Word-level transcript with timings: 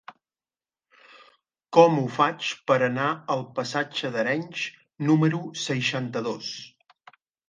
Com 1.77 1.99
ho 2.03 2.05
faig 2.15 2.47
per 2.71 2.77
anar 2.85 3.09
al 3.33 3.43
passatge 3.59 4.11
d'Arenys 4.15 4.63
número 5.11 5.43
seixanta-dos? 5.65 6.49